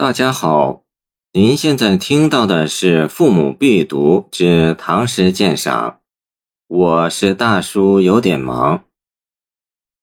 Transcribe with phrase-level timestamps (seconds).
[0.00, 0.84] 大家好，
[1.32, 5.90] 您现在听到的是《父母必读之唐诗鉴赏》，
[6.68, 8.84] 我是大叔，有点忙。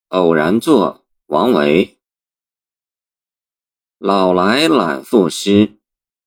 [0.09, 1.97] 偶然作，王维。
[3.97, 5.77] 老来懒赋诗，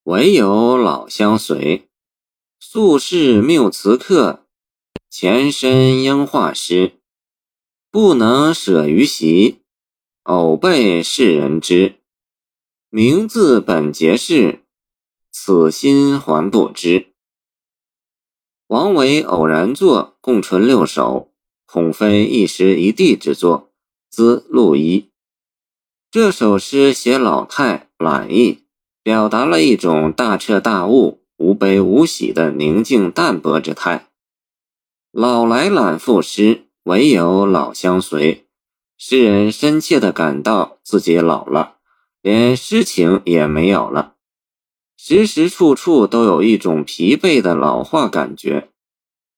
[0.05, 1.91] 唯有老相随。
[2.59, 4.47] 素士谬辞客，
[5.11, 6.95] 前身应画师。
[7.91, 9.61] 不能舍于席，
[10.23, 11.98] 偶被世人知。
[12.91, 14.61] 名字本节是，
[15.31, 17.09] 此心还不知。
[18.69, 21.31] 王维偶然作，共存六首，
[21.67, 23.71] 恐非一时一地之作，
[24.09, 25.11] 兹录一。
[26.11, 28.65] 这首诗写老态懒意，
[29.03, 34.09] 表达了一种大彻大悟、无悲无喜的宁静淡泊之态。
[35.13, 38.47] 老来懒赋诗，唯有老相随。
[38.97, 41.75] 诗人深切地感到自己老了。
[42.29, 44.17] 连诗情也没有了，
[44.99, 48.69] 时时处处都有一种疲惫的老化感觉。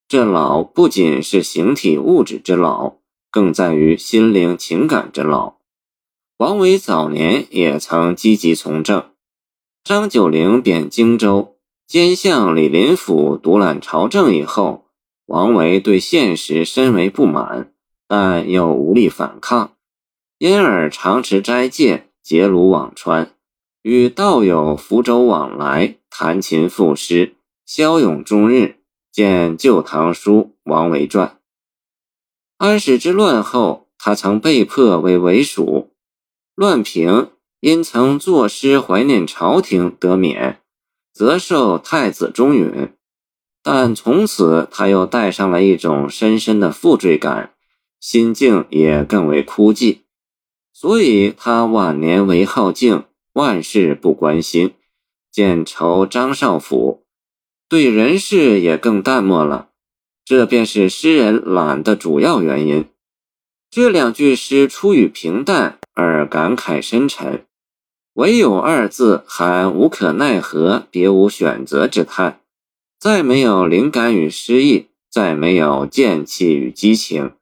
[0.09, 2.95] 这老不仅是形体物质之老，
[3.31, 5.59] 更在于心灵情感之老。
[6.39, 9.11] 王维早年也曾积极从政，
[9.85, 14.87] 张九龄贬荆州，奸相李林甫独揽朝政以后，
[15.27, 17.73] 王维对现实深为不满，
[18.09, 19.77] 但又无力反抗，
[20.39, 22.10] 因而常持斋戒。
[22.23, 23.35] 结庐辋川，
[23.83, 28.77] 与道友福州往来，弹琴赋诗，骁勇终日。
[29.13, 31.27] 见《旧唐书·王维传》。
[32.59, 35.91] 安史之乱后，他曾被迫为韦蜀。
[36.55, 40.61] 乱平，因曾作诗怀念朝廷得免，
[41.13, 42.93] 则受太子中允。
[43.65, 47.55] 但从此，他又带上了一种深深的负罪感，
[47.99, 50.03] 心境也更为枯寂。
[50.81, 54.73] 所以他晚年为好静，万事不关心，
[55.31, 57.03] 见愁张少府，
[57.69, 59.69] 对人事也更淡漠了。
[60.25, 62.87] 这便是诗人懒的主要原因。
[63.71, 67.45] 这两句诗出于平淡而感慨深沉，
[68.15, 72.41] 唯有二字含无可奈何、别无选择之叹，
[72.99, 77.33] 再没有灵感与诗意，再没有剑气与激情。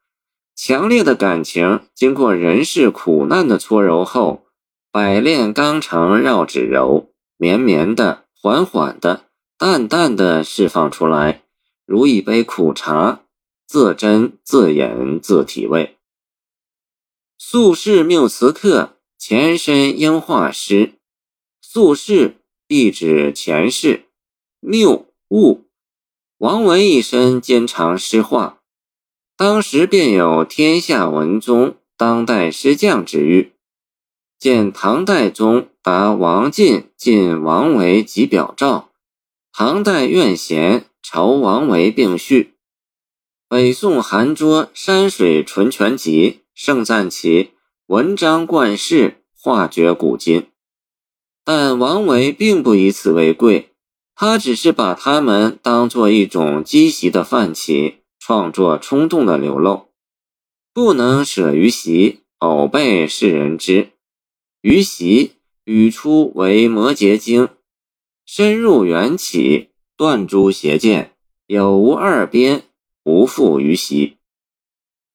[0.60, 4.48] 强烈的感情经过人世苦难的搓揉后，
[4.90, 9.26] 百炼钢成绕指柔，绵绵的、缓缓的、
[9.56, 11.44] 淡淡的释放出来，
[11.86, 13.20] 如一杯苦茶，
[13.68, 15.96] 自斟自饮自体味。
[17.38, 20.94] 宿世谬辞客，前身应画师。
[21.62, 22.34] 宿世
[22.66, 24.06] 意指前世，
[24.58, 25.68] 谬误。
[26.38, 28.57] 王维一生兼长诗画。
[29.38, 33.52] 当时便有天下文宗、当代诗匠之誉。
[34.36, 38.88] 见唐代宗答王进进王维及表诏，
[39.52, 42.54] 唐代院贤朝王维并序。
[43.48, 47.52] 北宋韩卓《山水纯全集》盛赞其
[47.86, 50.48] 文章冠世，画绝古今。
[51.44, 53.70] 但王维并不以此为贵，
[54.16, 57.97] 他只是把他们当做一种积习的范起。
[58.28, 59.86] 创作冲动的流露，
[60.74, 63.92] 不能舍于习，偶被世人知。
[64.60, 65.32] 于习
[65.64, 67.48] 语出为摩诘经，
[68.26, 71.12] 深入缘起，断诸邪见，
[71.46, 72.64] 有无二边，
[73.04, 74.18] 无复于习。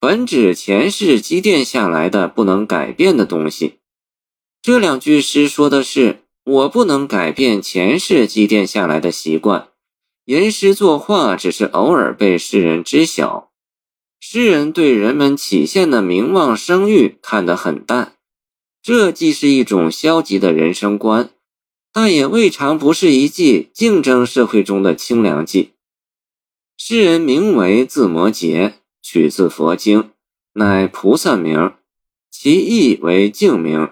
[0.00, 3.78] 本指前世积淀下来的不能改变的东西。
[4.60, 9.68] 这两句诗说的是我不能改变前世积淀下来的习惯。
[10.26, 13.50] 吟诗作画只是偶尔被世人知晓，
[14.18, 18.14] 诗人对人们起现的名望声誉看得很淡，
[18.82, 21.28] 这既是一种消极的人生观，
[21.92, 25.72] 但也未尝不是一剂竞争社会中的清凉剂。
[26.78, 30.10] 诗人名为字摩诘，取自佛经，
[30.54, 31.74] 乃菩萨名，
[32.30, 33.90] 其意为净名，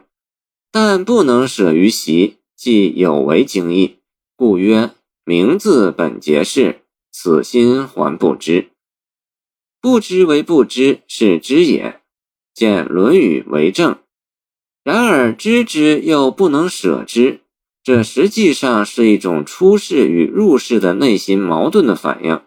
[0.70, 3.98] 但不能舍于习，即有违经义，
[4.34, 4.92] 故曰。
[5.24, 6.82] 名字本节是，
[7.12, 8.70] 此心还不知。
[9.80, 12.00] 不知为不知，是知也。
[12.52, 13.98] 见《论语》为证。
[14.82, 17.42] 然而知之又不能舍之，
[17.84, 22.42] 这实际上是一种出世与入世的内心矛盾的反应。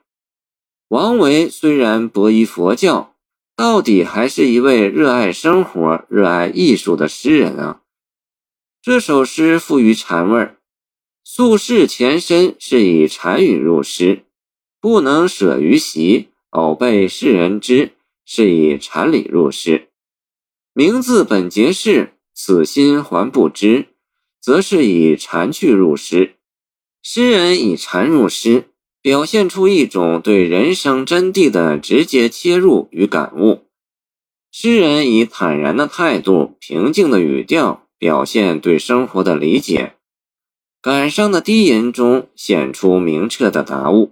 [0.89, 3.15] 王维虽然博于佛教，
[3.55, 7.81] 到底还是一位热爱生活、热爱艺术的诗人啊。
[8.81, 10.57] 这首诗富于禅味儿。
[11.27, 14.25] 宿世前身是以禅语入诗，
[14.79, 17.93] 不能舍于席，偶被世人知，
[18.23, 19.87] 是以禅理入诗。
[20.71, 23.87] 名字本节事，此心还不知。
[24.39, 26.35] 则是以禅去入诗。
[27.01, 28.69] 诗人以禅入诗，
[29.01, 33.65] 表现出一种对人生真谛的直接切入与感悟。
[34.51, 39.94] 诗人以坦然的态度、平静的语调，表现对生活的理解。
[40.85, 44.11] 感伤的低吟中显出明澈的达悟。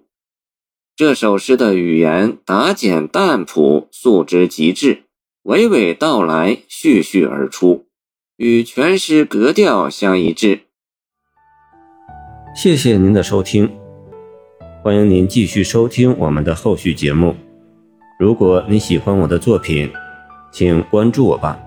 [0.96, 5.04] 这首诗的语言达简淡朴，素之极致，
[5.44, 7.86] 娓娓道来，絮絮而出，
[8.38, 10.62] 与全诗格调相一致。
[12.56, 13.72] 谢谢您的收听，
[14.82, 17.36] 欢迎您继续收听我们的后续节目。
[18.18, 19.92] 如果你喜欢我的作品，
[20.52, 21.60] 请关注我吧。